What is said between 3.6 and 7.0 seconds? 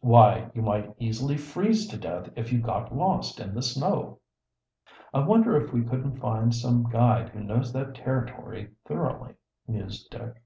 snow." "I wonder if we couldn't find some